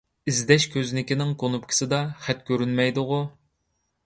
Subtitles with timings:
[0.29, 3.23] ئىزدەش كۆزنىكىنىڭ كۇنۇپكىسىدا خەت كۆرۈنمەيدىغۇ؟